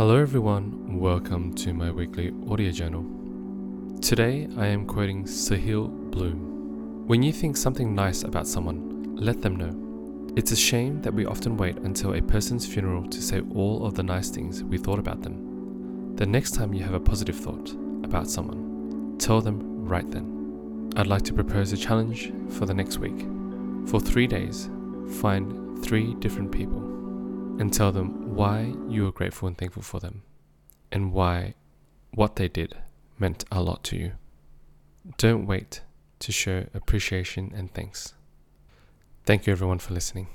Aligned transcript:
Hello, 0.00 0.16
everyone. 0.16 0.98
Welcome 0.98 1.52
to 1.56 1.74
my 1.74 1.90
weekly 1.90 2.32
audio 2.48 2.70
journal. 2.70 3.04
Today, 4.00 4.48
I 4.56 4.64
am 4.64 4.86
quoting 4.86 5.24
Sahil 5.24 5.90
Bloom. 6.10 7.06
When 7.06 7.22
you 7.22 7.34
think 7.34 7.54
something 7.54 7.94
nice 7.94 8.22
about 8.22 8.46
someone, 8.46 9.14
let 9.14 9.42
them 9.42 9.56
know. 9.56 10.32
It's 10.36 10.52
a 10.52 10.56
shame 10.56 11.02
that 11.02 11.12
we 11.12 11.26
often 11.26 11.58
wait 11.58 11.76
until 11.80 12.14
a 12.14 12.22
person's 12.22 12.66
funeral 12.66 13.10
to 13.10 13.20
say 13.20 13.42
all 13.54 13.84
of 13.84 13.94
the 13.94 14.02
nice 14.02 14.30
things 14.30 14.64
we 14.64 14.78
thought 14.78 14.98
about 14.98 15.20
them. 15.20 16.16
The 16.16 16.24
next 16.24 16.54
time 16.54 16.72
you 16.72 16.82
have 16.82 16.94
a 16.94 16.98
positive 16.98 17.36
thought 17.36 17.70
about 18.02 18.30
someone, 18.30 19.16
tell 19.18 19.42
them 19.42 19.86
right 19.86 20.10
then. 20.10 20.94
I'd 20.96 21.08
like 21.08 21.24
to 21.24 21.34
propose 21.34 21.74
a 21.74 21.76
challenge 21.76 22.32
for 22.48 22.64
the 22.64 22.72
next 22.72 23.00
week. 23.00 23.26
For 23.86 24.00
three 24.00 24.26
days, 24.26 24.70
find 25.20 25.84
three 25.84 26.14
different 26.14 26.50
people 26.50 26.80
and 27.60 27.70
tell 27.70 27.92
them 27.92 28.29
why 28.40 28.72
you 28.88 29.06
are 29.06 29.12
grateful 29.12 29.46
and 29.48 29.58
thankful 29.58 29.82
for 29.82 30.00
them 30.00 30.22
and 30.90 31.12
why 31.12 31.52
what 32.14 32.36
they 32.36 32.48
did 32.48 32.74
meant 33.18 33.44
a 33.52 33.60
lot 33.60 33.84
to 33.84 33.96
you. 33.98 34.12
Don't 35.18 35.44
wait 35.44 35.82
to 36.20 36.32
show 36.32 36.64
appreciation 36.72 37.52
and 37.54 37.70
thanks. 37.74 38.14
Thank 39.26 39.46
you 39.46 39.52
everyone 39.52 39.78
for 39.78 39.92
listening. 39.92 40.28